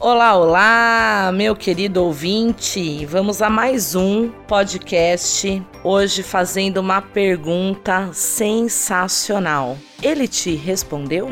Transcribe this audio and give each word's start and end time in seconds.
Olá, 0.00 0.34
olá, 0.34 1.30
meu 1.32 1.54
querido 1.54 2.02
ouvinte. 2.02 3.06
Vamos 3.06 3.40
a 3.40 3.48
mais 3.48 3.94
um 3.94 4.28
podcast. 4.28 5.62
Hoje 5.84 6.20
fazendo 6.22 6.78
uma 6.78 7.00
pergunta 7.00 8.10
sensacional. 8.12 9.78
Ele 10.02 10.26
te 10.26 10.56
respondeu? 10.56 11.28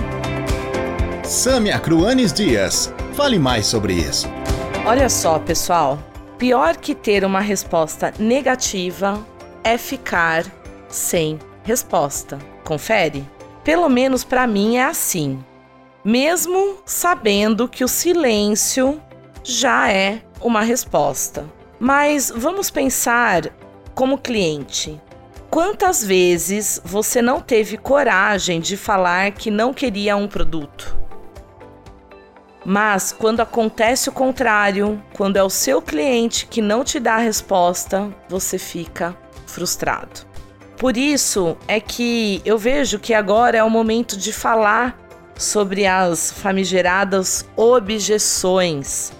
Samia 1.25 1.79
Cruanes 1.80 2.33
Dias, 2.33 2.95
fale 3.14 3.37
mais 3.37 3.67
sobre 3.67 3.95
isso. 3.95 4.29
Olha 4.87 5.09
só, 5.09 5.41
pessoal. 5.41 5.99
Pior 6.39 6.77
que 6.77 6.95
ter 6.95 7.25
uma 7.25 7.41
resposta 7.41 8.15
negativa 8.17 9.19
é 9.65 9.77
ficar 9.77 10.47
sem 10.89 11.37
resposta. 11.65 12.39
Confere? 12.63 13.29
Pelo 13.65 13.89
menos 13.89 14.23
para 14.23 14.47
mim 14.47 14.77
é 14.77 14.85
assim 14.85 15.45
mesmo 16.05 16.79
sabendo 16.84 17.69
que 17.69 17.84
o 17.84 17.89
silêncio 17.89 19.01
já 19.45 19.91
é 19.91 20.23
uma 20.41 20.62
resposta. 20.62 21.45
Mas 21.78 22.33
vamos 22.34 22.70
pensar 22.70 23.51
como 23.95 24.19
cliente. 24.19 25.01
Quantas 25.51 26.02
vezes 26.02 26.80
você 26.84 27.20
não 27.20 27.41
teve 27.41 27.77
coragem 27.77 28.61
de 28.61 28.77
falar 28.77 29.33
que 29.33 29.51
não 29.51 29.75
queria 29.75 30.16
um 30.16 30.27
produto? 30.27 30.97
Mas 32.64 33.12
quando 33.12 33.41
acontece 33.41 34.09
o 34.09 34.12
contrário, 34.12 35.03
quando 35.14 35.37
é 35.37 35.42
o 35.42 35.50
seu 35.50 35.83
cliente 35.83 36.47
que 36.47 36.62
não 36.62 36.84
te 36.84 37.00
dá 37.00 37.14
a 37.16 37.19
resposta, 37.19 38.09
você 38.28 38.56
fica 38.56 39.16
frustrado. 39.47 40.33
Por 40.78 40.97
isso 40.97 41.56
é 41.69 41.80
que 41.80 42.41
eu 42.45 42.56
vejo 42.56 42.98
que 42.98 43.12
agora 43.12 43.59
é 43.59 43.62
o 43.62 43.70
momento 43.70 44.16
de 44.16 44.33
falar 44.33 44.98
sobre 45.36 45.86
as 45.86 46.32
famigeradas 46.32 47.48
objeções 47.56 49.12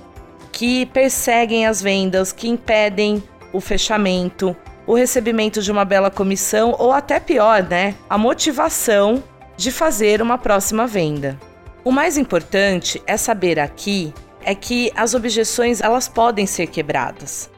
que 0.51 0.87
perseguem 0.87 1.67
as 1.67 1.81
vendas, 1.83 2.33
que 2.33 2.49
impedem 2.49 3.23
o 3.53 3.61
fechamento, 3.61 4.57
o 4.87 4.95
recebimento 4.95 5.63
de 5.63 5.71
uma 5.71 5.85
bela 5.85 6.11
comissão 6.11 6.75
ou 6.79 6.93
até 6.93 7.19
pior, 7.19 7.63
né, 7.63 7.95
a 8.09 8.19
motivação 8.19 9.23
de 9.57 9.71
fazer 9.71 10.21
uma 10.21 10.39
próxima 10.39 10.87
venda. 10.87 11.39
O 11.85 11.91
mais 11.91 12.17
importante 12.17 13.03
é 13.07 13.17
saber 13.17 13.59
aqui 13.59 14.13
é 14.45 14.55
que 14.55 14.93
as 14.95 15.15
objeções 15.15 15.81
elas 15.81 16.09
podem 16.09 16.47
ser 16.47 16.67
quebradas. 16.67 17.52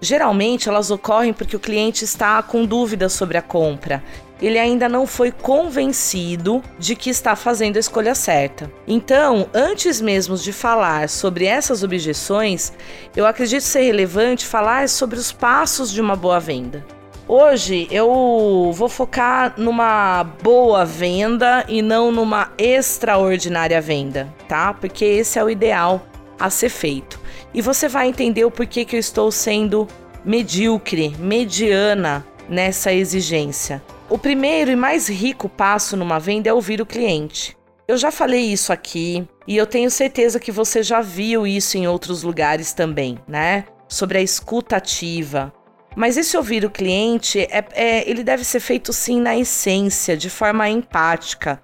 Geralmente 0.00 0.68
elas 0.68 0.90
ocorrem 0.90 1.32
porque 1.32 1.56
o 1.56 1.60
cliente 1.60 2.04
está 2.04 2.42
com 2.42 2.64
dúvidas 2.64 3.12
sobre 3.12 3.36
a 3.36 3.42
compra 3.42 4.02
ele 4.42 4.58
ainda 4.58 4.88
não 4.88 5.06
foi 5.06 5.30
convencido 5.30 6.62
de 6.78 6.96
que 6.96 7.10
está 7.10 7.36
fazendo 7.36 7.76
a 7.76 7.80
escolha 7.80 8.14
certa. 8.14 8.70
Então, 8.86 9.46
antes 9.52 10.00
mesmo 10.00 10.36
de 10.36 10.52
falar 10.52 11.08
sobre 11.08 11.44
essas 11.44 11.82
objeções, 11.82 12.72
eu 13.14 13.26
acredito 13.26 13.62
ser 13.62 13.82
relevante 13.82 14.46
falar 14.46 14.88
sobre 14.88 15.18
os 15.18 15.30
passos 15.30 15.90
de 15.92 16.00
uma 16.00 16.16
boa 16.16 16.40
venda. 16.40 16.84
Hoje 17.28 17.86
eu 17.92 18.72
vou 18.74 18.88
focar 18.88 19.54
numa 19.56 20.24
boa 20.24 20.84
venda 20.84 21.64
e 21.68 21.80
não 21.80 22.10
numa 22.10 22.50
extraordinária 22.58 23.80
venda, 23.80 24.28
tá? 24.48 24.74
Porque 24.74 25.04
esse 25.04 25.38
é 25.38 25.44
o 25.44 25.50
ideal 25.50 26.04
a 26.38 26.50
ser 26.50 26.70
feito. 26.70 27.19
E 27.52 27.60
você 27.60 27.88
vai 27.88 28.08
entender 28.08 28.44
o 28.44 28.50
porquê 28.50 28.84
que 28.84 28.96
eu 28.96 29.00
estou 29.00 29.30
sendo 29.32 29.88
medíocre, 30.24 31.14
mediana 31.18 32.24
nessa 32.48 32.92
exigência. 32.92 33.82
O 34.08 34.18
primeiro 34.18 34.70
e 34.70 34.76
mais 34.76 35.08
rico 35.08 35.48
passo 35.48 35.96
numa 35.96 36.18
venda 36.18 36.48
é 36.48 36.52
ouvir 36.52 36.80
o 36.80 36.86
cliente. 36.86 37.56
Eu 37.86 37.96
já 37.96 38.10
falei 38.10 38.42
isso 38.42 38.72
aqui 38.72 39.26
e 39.46 39.56
eu 39.56 39.66
tenho 39.66 39.90
certeza 39.90 40.38
que 40.38 40.52
você 40.52 40.82
já 40.82 41.00
viu 41.00 41.46
isso 41.46 41.76
em 41.76 41.88
outros 41.88 42.22
lugares 42.22 42.72
também, 42.72 43.18
né? 43.26 43.64
Sobre 43.88 44.18
a 44.18 44.22
escuta 44.22 44.76
ativa. 44.76 45.52
Mas 45.96 46.16
esse 46.16 46.36
ouvir 46.36 46.64
o 46.64 46.70
cliente, 46.70 47.40
é, 47.40 47.64
é, 47.72 48.08
ele 48.08 48.22
deve 48.22 48.44
ser 48.44 48.60
feito 48.60 48.92
sim 48.92 49.20
na 49.20 49.36
essência, 49.36 50.16
de 50.16 50.30
forma 50.30 50.68
empática. 50.68 51.60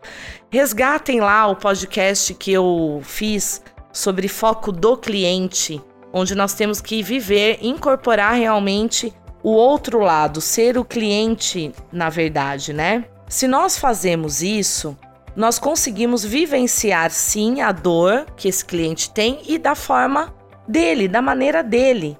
Resgatem 0.51 1.21
lá 1.21 1.47
o 1.47 1.55
podcast 1.55 2.35
que 2.35 2.53
eu 2.53 3.01
fiz 3.05 3.63
sobre 3.97 4.29
foco 4.29 4.71
do 4.71 4.95
cliente, 4.95 5.83
onde 6.13 6.35
nós 6.35 6.53
temos 6.53 6.83
que 6.83 7.03
viver, 7.03 7.59
incorporar 7.63 8.35
realmente 8.35 9.11
o 9.43 9.53
outro 9.53 10.01
lado, 10.01 10.39
ser 10.39 10.77
o 10.77 10.85
cliente, 10.85 11.73
na 11.91 12.11
verdade, 12.11 12.75
né? 12.75 13.07
Se 13.27 13.49
nós 13.49 13.79
fazemos 13.79 14.43
isso, 14.43 14.95
nós 15.35 15.59
conseguimos 15.59 16.23
vivenciar 16.23 17.11
sim 17.11 17.63
a 17.63 17.73
dor 17.73 18.27
que 18.37 18.49
esse 18.49 18.63
cliente 18.63 19.11
tem 19.11 19.41
e 19.47 19.57
da 19.57 19.75
forma 19.75 20.35
dele, 20.69 21.09
da 21.09 21.23
maneira 21.23 21.63
dele. 21.63 22.19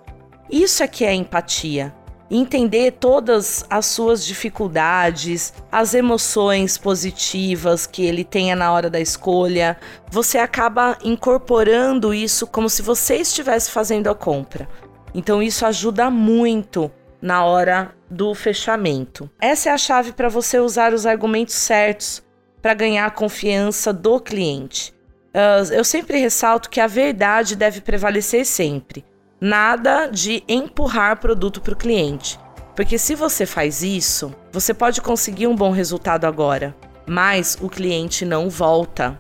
Isso 0.51 0.83
é 0.83 0.89
que 0.89 1.05
é 1.05 1.13
empatia. 1.13 1.95
Entender 2.31 2.93
todas 2.93 3.65
as 3.71 3.87
suas 3.87 4.25
dificuldades, 4.25 5.53
as 5.71 5.95
emoções 5.95 6.77
positivas 6.77 7.87
que 7.87 8.05
ele 8.05 8.25
tenha 8.25 8.57
na 8.57 8.73
hora 8.73 8.91
da 8.91 9.01
escolha, 9.01 9.79
você 10.11 10.39
acaba 10.39 10.99
incorporando 11.05 12.13
isso 12.13 12.47
como 12.47 12.69
se 12.69 12.83
você 12.83 13.17
estivesse 13.17 13.71
fazendo 13.71 14.09
a 14.09 14.15
compra. 14.15 14.69
Então, 15.15 15.41
isso 15.43 15.65
ajuda 15.65 16.11
muito 16.11 16.91
na 17.23 17.45
hora 17.45 17.95
do 18.11 18.35
fechamento. 18.35 19.31
Essa 19.41 19.71
é 19.71 19.73
a 19.73 19.79
chave 19.79 20.13
para 20.13 20.29
você 20.29 20.59
usar 20.59 20.93
os 20.93 21.07
argumentos 21.07 21.55
certos 21.55 22.23
para 22.61 22.75
ganhar 22.75 23.07
a 23.07 23.11
confiança 23.11 23.93
do 23.93 24.21
cliente. 24.21 24.93
Uh, 25.33 25.73
eu 25.73 25.85
sempre 25.85 26.19
ressalto 26.19 26.69
que 26.69 26.81
a 26.81 26.87
verdade 26.87 27.55
deve 27.55 27.81
prevalecer 27.81 28.45
sempre. 28.45 29.05
Nada 29.41 30.07
de 30.07 30.43
empurrar 30.49 31.21
produto 31.21 31.61
para 31.61 31.75
o 31.75 31.77
cliente. 31.77 32.39
Porque 32.75 32.99
se 32.99 33.15
você 33.15 33.45
faz 33.45 33.83
isso, 33.83 34.35
você 34.51 34.73
pode 34.73 35.03
conseguir 35.03 35.47
um 35.47 35.55
bom 35.55 35.71
resultado 35.71 36.25
agora, 36.25 36.75
mas 37.07 37.57
o 37.61 37.69
cliente 37.69 38.25
não 38.25 38.49
volta. 38.49 39.19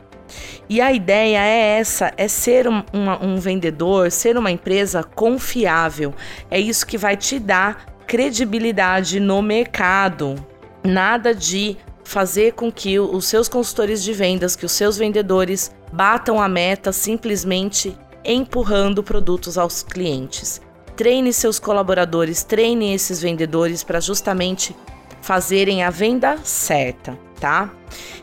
E 0.68 0.80
a 0.80 0.92
ideia 0.92 1.38
é 1.38 1.78
essa: 1.78 2.12
é 2.16 2.28
ser 2.28 2.66
um, 2.66 2.82
um 3.22 3.36
vendedor, 3.36 4.10
ser 4.10 4.36
uma 4.38 4.50
empresa 4.50 5.02
confiável. 5.02 6.14
É 6.50 6.58
isso 6.58 6.86
que 6.86 6.98
vai 6.98 7.16
te 7.16 7.38
dar 7.38 7.86
credibilidade 8.06 9.20
no 9.20 9.42
mercado. 9.42 10.34
Nada 10.82 11.34
de 11.34 11.76
fazer 12.04 12.52
com 12.52 12.70
que 12.70 12.98
os 12.98 13.26
seus 13.26 13.48
consultores 13.48 14.02
de 14.02 14.12
vendas, 14.12 14.56
que 14.56 14.64
os 14.64 14.72
seus 14.72 14.96
vendedores 14.96 15.74
batam 15.92 16.40
a 16.40 16.48
meta 16.48 16.92
simplesmente 16.92 17.96
empurrando 18.26 19.02
produtos 19.02 19.56
aos 19.56 19.82
clientes. 19.82 20.60
Treine 20.96 21.32
seus 21.32 21.58
colaboradores, 21.58 22.42
treine 22.42 22.94
esses 22.94 23.20
vendedores 23.20 23.84
para 23.84 24.00
justamente 24.00 24.74
fazerem 25.20 25.82
a 25.82 25.90
venda 25.90 26.38
certa, 26.42 27.18
tá? 27.40 27.70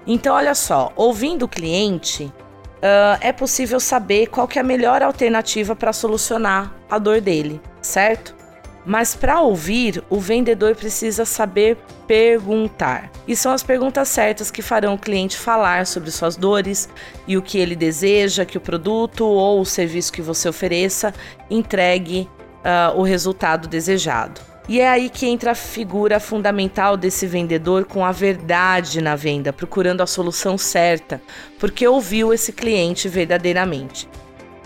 Então, 0.08 0.36
olha 0.36 0.56
só, 0.56 0.92
ouvindo 0.96 1.44
o 1.44 1.48
cliente, 1.48 2.26
uh, 2.26 3.18
é 3.22 3.32
possível 3.32 3.80
saber 3.80 4.28
qual 4.28 4.48
é 4.56 4.60
a 4.60 4.64
melhor 4.64 5.02
alternativa 5.02 5.76
para 5.76 5.94
solucionar 5.94 6.74
a 6.90 6.98
dor 6.98 7.22
dele, 7.22 7.62
certo? 7.82 8.43
Mas 8.86 9.16
para 9.16 9.40
ouvir, 9.42 10.04
o 10.10 10.20
vendedor 10.20 10.76
precisa 10.76 11.26
saber 11.26 11.78
perguntar. 12.06 13.10
E 13.28 13.36
são 13.36 13.52
as 13.54 13.64
perguntas 13.64 14.10
certas 14.10 14.52
que 14.52 14.62
farão 14.62 14.96
o 14.96 15.00
cliente 15.00 15.38
falar 15.38 15.88
sobre 15.88 16.12
suas 16.12 16.36
dores 16.36 16.90
e 17.28 17.38
o 17.38 17.42
que 17.42 17.58
ele 17.58 17.76
deseja 17.76 18.46
que 18.46 18.58
o 18.58 18.62
produto 18.62 19.26
ou 19.26 19.62
o 19.62 19.66
serviço 19.66 20.12
que 20.12 20.22
você 20.22 20.50
ofereça 20.50 21.14
entregue 21.50 22.30
uh, 22.64 23.00
o 23.00 23.04
resultado 23.04 23.68
desejado. 23.68 24.42
E 24.68 24.80
é 24.80 24.88
aí 24.88 25.10
que 25.10 25.26
entra 25.26 25.52
a 25.52 25.56
figura 25.56 26.22
fundamental 26.22 26.96
desse 26.96 27.28
vendedor 27.28 27.84
com 27.84 28.06
a 28.06 28.14
verdade 28.14 29.02
na 29.02 29.14
venda, 29.14 29.52
procurando 29.52 30.02
a 30.02 30.08
solução 30.08 30.58
certa, 30.58 31.22
porque 31.60 31.86
ouviu 31.86 32.34
esse 32.34 32.54
cliente 32.54 33.10
verdadeiramente. 33.10 34.08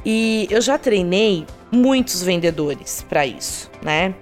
E 0.10 0.48
eu 0.50 0.62
já 0.62 0.78
treinei 0.78 1.46
muitos 1.70 2.24
vendedores 2.24 3.06
para 3.10 3.26
isso, 3.26 3.70
né? 3.84 4.16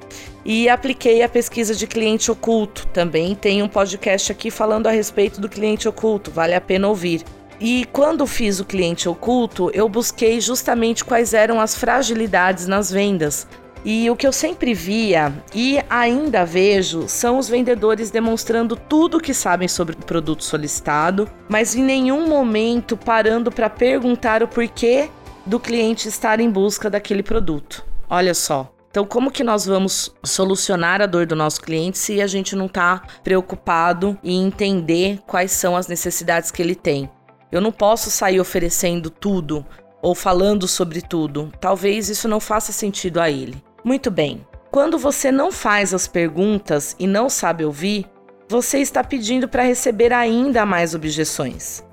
E 0.44 0.68
apliquei 0.68 1.22
a 1.22 1.30
pesquisa 1.30 1.76
de 1.76 1.86
cliente 1.86 2.32
oculto. 2.32 2.88
Também 2.88 3.36
tem 3.36 3.62
um 3.62 3.68
podcast 3.68 4.32
aqui 4.32 4.50
falando 4.50 4.88
a 4.88 4.92
respeito 4.92 5.40
do 5.40 5.48
cliente 5.48 5.88
oculto, 5.88 6.32
vale 6.32 6.56
a 6.56 6.62
pena 6.62 6.88
ouvir. 6.88 7.22
E 7.62 7.86
quando 7.94 8.26
fiz 8.26 8.60
o 8.60 8.66
cliente 8.66 9.08
oculto, 9.08 9.70
eu 9.76 9.88
busquei 9.88 10.42
justamente 10.42 11.06
quais 11.06 11.36
eram 11.36 11.62
as 11.62 11.76
fragilidades 11.76 12.66
nas 12.66 12.90
vendas, 12.90 13.48
e 13.86 14.10
o 14.10 14.16
que 14.16 14.26
eu 14.26 14.34
sempre 14.34 14.74
via 14.74 15.32
e 15.54 15.80
ainda 15.88 16.44
vejo 16.44 17.08
são 17.08 17.38
os 17.38 17.48
vendedores 17.48 18.10
demonstrando 18.10 18.76
tudo 18.76 19.18
o 19.18 19.22
que 19.22 19.36
sabem 19.36 19.68
sobre 19.68 19.94
o 19.94 20.06
produto 20.06 20.44
solicitado, 20.44 21.30
mas 21.48 21.76
em 21.76 21.84
nenhum 21.84 22.28
momento 22.28 22.98
parando 22.98 23.52
para 23.52 23.70
perguntar 23.70 24.42
o 24.42 24.48
porquê 24.48 25.08
do 25.46 25.60
cliente 25.60 26.08
estar 26.08 26.40
em 26.40 26.50
busca 26.50 26.90
daquele 26.90 27.22
produto. 27.22 27.86
Olha 28.10 28.34
só. 28.34 28.72
Então, 28.90 29.06
como 29.06 29.30
que 29.30 29.44
nós 29.44 29.66
vamos 29.66 30.16
solucionar 30.24 31.02
a 31.02 31.06
dor 31.06 31.26
do 31.26 31.36
nosso 31.36 31.62
cliente 31.62 31.98
se 31.98 32.22
a 32.22 32.28
gente 32.28 32.56
não 32.56 32.68
está 32.68 33.04
preocupado 33.24 34.18
em 34.24 34.46
entender 34.46 35.20
quais 35.28 35.52
são 35.52 35.76
as 35.76 35.88
necessidades 35.88 36.50
que 36.50 36.62
ele 36.62 36.76
tem? 36.76 37.10
Eu 37.52 37.60
não 37.60 37.72
posso 37.74 38.10
sair 38.10 38.40
oferecendo 38.40 39.10
tudo 39.10 39.66
ou 40.02 40.16
falando 40.16 40.68
sobre 40.68 41.02
tudo. 41.02 41.52
Talvez 41.60 42.10
isso 42.10 42.28
não 42.28 42.40
faça 42.40 42.72
sentido 42.72 43.20
a 43.20 43.30
ele. 43.30 43.62
Muito 43.84 44.10
bem. 44.10 44.48
Quando 44.72 44.98
você 44.98 45.32
não 45.32 45.52
faz 45.52 45.94
as 45.94 46.08
perguntas 46.08 46.96
e 46.98 47.06
não 47.06 47.30
sabe 47.30 47.66
ouvir, 47.66 48.06
você 48.48 48.80
está 48.80 49.04
pedindo 49.04 49.48
para 49.48 49.64
receber 49.64 50.14
ainda 50.14 50.66
mais 50.66 50.96
objeções. 50.96 51.84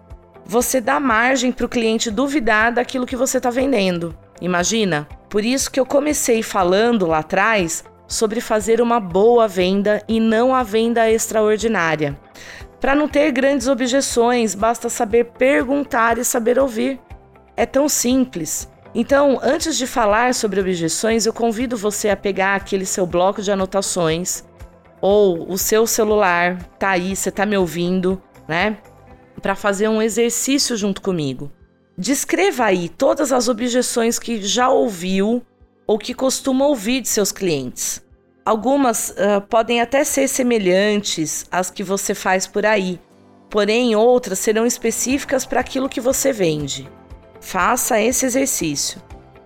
Você 0.45 0.81
dá 0.81 0.99
margem 0.99 1.53
para 1.53 1.67
o 1.67 1.69
cliente 1.69 2.11
duvidar 2.11 2.73
daquilo 2.73 3.07
que 3.07 3.17
você 3.17 3.39
está 3.39 3.51
vendendo. 3.51 4.17
Imagina? 4.41 5.09
Por 5.31 5.45
isso 5.45 5.71
que 5.71 5.79
eu 5.79 5.87
comecei 5.87 6.43
falando 6.43 7.07
lá 7.07 7.19
atrás 7.19 7.85
sobre 8.07 8.41
fazer 8.41 8.81
uma 8.81 9.01
boa 9.01 9.49
venda 9.49 10.03
e 10.07 10.21
não 10.21 10.55
a 10.55 10.63
venda 10.63 11.11
extraordinária. 11.11 12.19
Para 12.81 12.95
não 12.95 13.09
ter 13.09 13.31
grandes 13.31 13.69
objeções, 13.69 14.55
basta 14.55 14.89
saber 14.89 15.27
perguntar 15.39 16.19
e 16.19 16.25
saber 16.25 16.59
ouvir. 16.59 17.01
É 17.57 17.65
tão 17.65 17.89
simples. 17.89 18.69
Então, 18.95 19.39
antes 19.43 19.79
de 19.79 19.87
falar 19.87 20.35
sobre 20.35 20.61
objeções, 20.61 21.25
eu 21.25 21.33
convido 21.33 21.77
você 21.77 22.11
a 22.11 22.17
pegar 22.17 22.57
aquele 22.57 22.85
seu 22.85 23.07
bloco 23.07 23.41
de 23.41 23.51
anotações 23.51 24.45
ou 25.01 25.51
o 25.51 25.57
seu 25.57 25.87
celular, 25.87 26.59
tá 26.79 26.91
aí, 26.91 27.17
você 27.17 27.31
tá 27.31 27.47
me 27.47 27.57
ouvindo, 27.57 28.23
né? 28.47 28.77
Para 29.43 29.55
fazer 29.55 29.89
um 29.89 30.01
exercício 30.01 30.77
junto 30.77 31.03
comigo. 31.03 31.51
Descreva 31.99 32.65
aí 32.67 32.89
todas 32.89 33.33
as 33.33 33.49
objeções 33.49 34.19
que 34.19 34.41
já 34.41 34.69
ouviu 34.69 35.43
ou 35.87 35.99
que 35.99 36.15
costuma 36.15 36.67
ouvir 36.67 37.03
de 37.03 37.09
seus 37.09 37.33
clientes. 37.33 38.03
Algumas 38.45 39.11
uh, 39.11 39.41
podem 39.49 39.81
até 39.81 40.03
ser 40.05 40.27
semelhantes 40.27 41.45
às 41.51 41.71
que 41.71 41.83
você 41.83 42.15
faz 42.15 42.47
por 42.47 42.65
aí, 42.65 42.99
porém 43.51 43.95
outras 43.95 44.39
serão 44.39 44.65
específicas 44.65 45.45
para 45.45 45.61
aquilo 45.61 45.89
que 45.89 46.01
você 46.01 46.33
vende. 46.33 46.89
Faça 47.41 48.01
esse 48.01 48.25
exercício. 48.25 49.03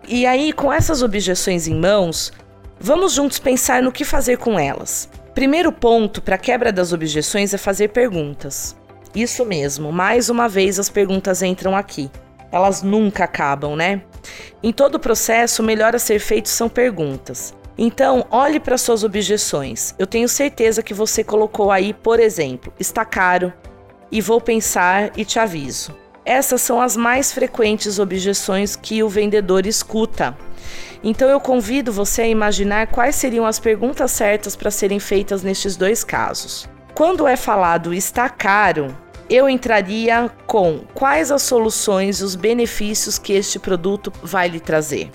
E 0.06 0.24
aí, 0.24 0.52
com 0.52 0.72
essas 0.72 1.02
objeções 1.02 1.66
em 1.66 1.74
mãos, 1.74 2.32
vamos 2.78 3.14
juntos 3.14 3.38
pensar 3.38 3.82
no 3.82 3.90
que 3.90 4.04
fazer 4.04 4.38
com 4.38 4.58
elas. 4.58 5.08
Primeiro 5.34 5.72
ponto 5.72 6.22
para 6.22 6.38
quebra 6.38 6.72
das 6.72 6.92
objeções 6.92 7.52
é 7.52 7.58
fazer 7.58 7.88
perguntas. 7.88 8.76
Isso 9.14 9.44
mesmo, 9.44 9.92
mais 9.92 10.28
uma 10.28 10.48
vez 10.48 10.78
as 10.78 10.88
perguntas 10.88 11.42
entram 11.42 11.76
aqui. 11.76 12.10
Elas 12.52 12.82
nunca 12.82 13.24
acabam, 13.24 13.76
né? 13.76 14.02
Em 14.62 14.72
todo 14.72 14.96
o 14.96 15.00
processo, 15.00 15.62
o 15.62 15.64
melhor 15.64 15.94
a 15.94 15.98
ser 15.98 16.18
feito 16.18 16.48
são 16.48 16.68
perguntas. 16.68 17.54
Então, 17.78 18.26
olhe 18.30 18.58
para 18.58 18.78
suas 18.78 19.04
objeções. 19.04 19.94
Eu 19.98 20.06
tenho 20.06 20.28
certeza 20.28 20.82
que 20.82 20.94
você 20.94 21.22
colocou 21.22 21.70
aí, 21.70 21.92
por 21.92 22.18
exemplo, 22.18 22.72
está 22.80 23.04
caro 23.04 23.52
e 24.10 24.20
vou 24.20 24.40
pensar 24.40 25.12
e 25.16 25.24
te 25.24 25.38
aviso. 25.38 25.94
Essas 26.24 26.60
são 26.60 26.80
as 26.80 26.96
mais 26.96 27.32
frequentes 27.32 27.98
objeções 27.98 28.74
que 28.74 29.02
o 29.02 29.08
vendedor 29.08 29.66
escuta. 29.66 30.36
Então 31.04 31.28
eu 31.28 31.38
convido 31.38 31.92
você 31.92 32.22
a 32.22 32.28
imaginar 32.28 32.88
quais 32.88 33.14
seriam 33.14 33.46
as 33.46 33.60
perguntas 33.60 34.10
certas 34.10 34.56
para 34.56 34.70
serem 34.70 34.98
feitas 34.98 35.42
nestes 35.42 35.76
dois 35.76 36.02
casos. 36.02 36.68
Quando 36.96 37.28
é 37.28 37.36
falado 37.36 37.92
está 37.92 38.26
caro, 38.26 38.96
eu 39.28 39.50
entraria 39.50 40.30
com 40.46 40.80
quais 40.94 41.30
as 41.30 41.42
soluções 41.42 42.20
e 42.20 42.24
os 42.24 42.34
benefícios 42.34 43.18
que 43.18 43.34
este 43.34 43.58
produto 43.58 44.10
vai 44.22 44.48
lhe 44.48 44.58
trazer. 44.58 45.10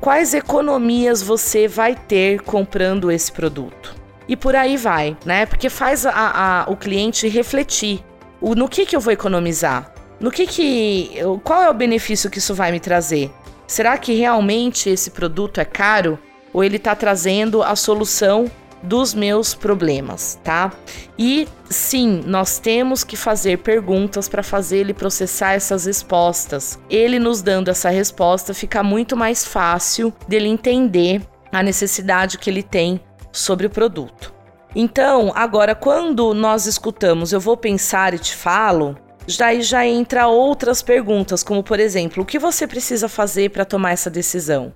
Quais 0.00 0.32
economias 0.32 1.22
você 1.22 1.68
vai 1.68 1.94
ter 1.94 2.40
comprando 2.40 3.10
esse 3.10 3.30
produto? 3.30 3.94
E 4.26 4.36
por 4.36 4.56
aí 4.56 4.78
vai, 4.78 5.18
né? 5.22 5.44
Porque 5.44 5.68
faz 5.68 6.06
a, 6.06 6.12
a, 6.14 6.70
o 6.70 6.74
cliente 6.74 7.28
refletir. 7.28 8.02
O, 8.40 8.54
no 8.54 8.66
que, 8.66 8.86
que 8.86 8.96
eu 8.96 9.00
vou 9.00 9.12
economizar? 9.12 9.92
No 10.18 10.30
que 10.30 10.46
que. 10.46 11.10
Qual 11.44 11.62
é 11.62 11.68
o 11.68 11.74
benefício 11.74 12.30
que 12.30 12.38
isso 12.38 12.54
vai 12.54 12.72
me 12.72 12.80
trazer? 12.80 13.30
Será 13.66 13.98
que 13.98 14.14
realmente 14.14 14.88
esse 14.88 15.10
produto 15.10 15.60
é 15.60 15.64
caro? 15.66 16.18
Ou 16.54 16.64
ele 16.64 16.78
está 16.78 16.96
trazendo 16.96 17.62
a 17.62 17.76
solução 17.76 18.50
dos 18.82 19.14
meus 19.14 19.54
problemas, 19.54 20.38
tá? 20.44 20.72
E 21.18 21.48
sim, 21.68 22.22
nós 22.26 22.58
temos 22.58 23.04
que 23.04 23.16
fazer 23.16 23.58
perguntas 23.58 24.28
para 24.28 24.42
fazer 24.42 24.78
ele 24.78 24.94
processar 24.94 25.52
essas 25.52 25.86
respostas. 25.86 26.78
Ele 26.88 27.18
nos 27.18 27.42
dando 27.42 27.68
essa 27.68 27.90
resposta, 27.90 28.54
fica 28.54 28.82
muito 28.82 29.16
mais 29.16 29.44
fácil 29.44 30.12
dele 30.26 30.48
entender 30.48 31.22
a 31.52 31.62
necessidade 31.62 32.38
que 32.38 32.48
ele 32.48 32.62
tem 32.62 33.00
sobre 33.32 33.66
o 33.66 33.70
produto. 33.70 34.34
Então, 34.74 35.32
agora, 35.34 35.74
quando 35.74 36.34
nós 36.34 36.66
escutamos 36.66 37.32
eu 37.32 37.40
vou 37.40 37.56
pensar 37.56 38.14
e 38.14 38.18
te 38.18 38.34
falo, 38.34 38.96
daí 39.38 39.62
já 39.62 39.86
entra 39.86 40.26
outras 40.26 40.82
perguntas, 40.82 41.42
como 41.42 41.62
por 41.62 41.80
exemplo, 41.80 42.22
o 42.22 42.26
que 42.26 42.38
você 42.38 42.66
precisa 42.66 43.08
fazer 43.08 43.50
para 43.50 43.64
tomar 43.64 43.92
essa 43.92 44.10
decisão? 44.10 44.72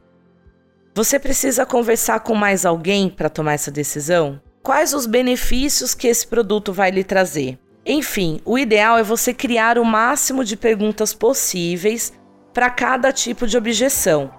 Você 0.94 1.18
precisa 1.18 1.64
conversar 1.64 2.20
com 2.20 2.34
mais 2.34 2.66
alguém 2.66 3.08
para 3.08 3.30
tomar 3.30 3.54
essa 3.54 3.70
decisão? 3.70 4.38
Quais 4.62 4.92
os 4.92 5.06
benefícios 5.06 5.94
que 5.94 6.06
esse 6.06 6.26
produto 6.26 6.70
vai 6.70 6.90
lhe 6.90 7.02
trazer? 7.02 7.58
Enfim, 7.86 8.40
o 8.44 8.58
ideal 8.58 8.98
é 8.98 9.02
você 9.02 9.32
criar 9.32 9.78
o 9.78 9.86
máximo 9.86 10.44
de 10.44 10.54
perguntas 10.54 11.14
possíveis 11.14 12.12
para 12.52 12.68
cada 12.68 13.10
tipo 13.10 13.46
de 13.46 13.56
objeção. 13.56 14.30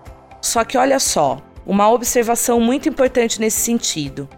Só 0.42 0.64
que 0.64 0.78
olha 0.78 1.00
só, 1.00 1.42
uma 1.66 1.90
observação 1.90 2.60
muito 2.60 2.88
importante 2.88 3.40
nesse 3.40 3.60
sentido 3.62 4.30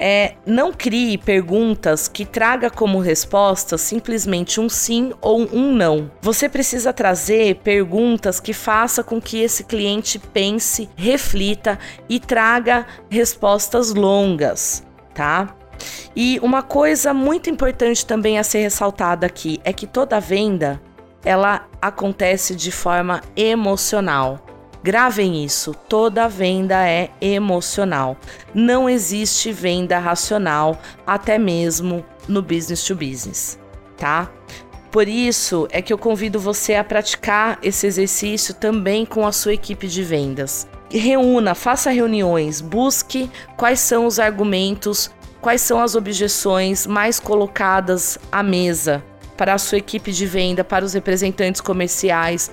é 0.00 0.32
não 0.46 0.72
crie 0.72 1.18
perguntas 1.18 2.08
que 2.08 2.24
traga 2.24 2.70
como 2.70 2.98
resposta 2.98 3.76
simplesmente 3.76 4.58
um 4.58 4.68
sim 4.68 5.12
ou 5.20 5.42
um 5.52 5.74
não. 5.74 6.10
Você 6.22 6.48
precisa 6.48 6.92
trazer 6.92 7.56
perguntas 7.56 8.40
que 8.40 8.54
faça 8.54 9.04
com 9.04 9.20
que 9.20 9.40
esse 9.40 9.64
cliente 9.64 10.18
pense, 10.18 10.88
reflita 10.96 11.78
e 12.08 12.18
traga 12.18 12.86
respostas 13.10 13.92
longas, 13.92 14.82
tá? 15.14 15.54
E 16.16 16.40
uma 16.42 16.62
coisa 16.62 17.12
muito 17.12 17.50
importante 17.50 18.04
também 18.04 18.38
a 18.38 18.42
ser 18.42 18.60
ressaltada 18.60 19.26
aqui 19.26 19.60
é 19.64 19.72
que 19.72 19.86
toda 19.86 20.18
venda 20.18 20.80
ela 21.24 21.68
acontece 21.80 22.54
de 22.54 22.72
forma 22.72 23.20
emocional. 23.36 24.49
Gravem 24.82 25.44
isso, 25.44 25.74
toda 25.88 26.28
venda 26.28 26.88
é 26.88 27.10
emocional. 27.20 28.16
Não 28.54 28.88
existe 28.88 29.52
venda 29.52 29.98
racional, 29.98 30.80
até 31.06 31.38
mesmo 31.38 32.04
no 32.26 32.40
business 32.40 32.84
to 32.84 32.94
business, 32.94 33.58
tá? 33.96 34.30
Por 34.90 35.06
isso 35.06 35.68
é 35.70 35.82
que 35.82 35.92
eu 35.92 35.98
convido 35.98 36.40
você 36.40 36.74
a 36.74 36.82
praticar 36.82 37.58
esse 37.62 37.86
exercício 37.86 38.54
também 38.54 39.04
com 39.04 39.26
a 39.26 39.32
sua 39.32 39.52
equipe 39.52 39.86
de 39.86 40.02
vendas. 40.02 40.66
Reúna, 40.90 41.54
faça 41.54 41.90
reuniões, 41.90 42.60
busque 42.60 43.30
quais 43.56 43.78
são 43.78 44.06
os 44.06 44.18
argumentos, 44.18 45.10
quais 45.40 45.60
são 45.60 45.80
as 45.80 45.94
objeções 45.94 46.86
mais 46.86 47.20
colocadas 47.20 48.18
à 48.32 48.42
mesa 48.42 49.04
para 49.36 49.54
a 49.54 49.58
sua 49.58 49.78
equipe 49.78 50.12
de 50.12 50.26
venda, 50.26 50.62
para 50.64 50.84
os 50.84 50.92
representantes 50.92 51.62
comerciais. 51.62 52.50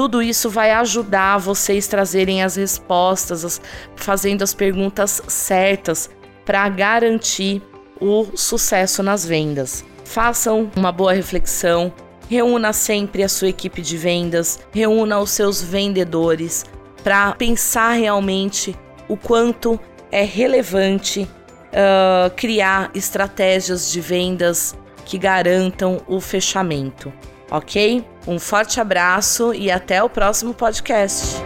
Tudo 0.00 0.22
isso 0.22 0.48
vai 0.48 0.70
ajudar 0.70 1.36
vocês 1.36 1.86
trazerem 1.86 2.42
as 2.42 2.56
respostas, 2.56 3.44
as, 3.44 3.60
fazendo 3.94 4.40
as 4.40 4.54
perguntas 4.54 5.20
certas 5.28 6.08
para 6.42 6.66
garantir 6.70 7.60
o 8.00 8.24
sucesso 8.34 9.02
nas 9.02 9.26
vendas. 9.26 9.84
Façam 10.06 10.70
uma 10.74 10.90
boa 10.90 11.12
reflexão, 11.12 11.92
reúna 12.30 12.72
sempre 12.72 13.22
a 13.22 13.28
sua 13.28 13.48
equipe 13.48 13.82
de 13.82 13.98
vendas, 13.98 14.58
reúna 14.72 15.20
os 15.20 15.32
seus 15.32 15.60
vendedores 15.60 16.64
para 17.04 17.32
pensar 17.32 17.90
realmente 17.90 18.74
o 19.06 19.18
quanto 19.18 19.78
é 20.10 20.22
relevante 20.22 21.28
uh, 21.28 22.34
criar 22.36 22.90
estratégias 22.94 23.92
de 23.92 24.00
vendas 24.00 24.74
que 25.04 25.18
garantam 25.18 26.00
o 26.08 26.22
fechamento, 26.22 27.12
ok? 27.50 28.02
Um 28.26 28.38
forte 28.38 28.80
abraço 28.80 29.54
e 29.54 29.70
até 29.70 30.02
o 30.02 30.08
próximo 30.08 30.54
podcast. 30.54 31.36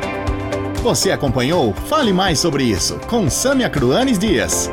Você 0.83 1.11
acompanhou? 1.11 1.73
Fale 1.89 2.13
mais 2.13 2.39
sobre 2.39 2.65
isso 2.65 2.99
com 3.09 3.31
Samia 3.31 3.71
Cruanes 3.71 4.19
Dias. 4.19 4.71